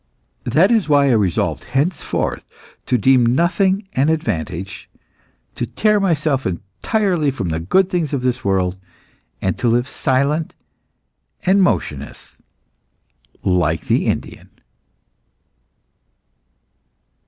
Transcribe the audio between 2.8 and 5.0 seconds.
to deem nothing an advantage,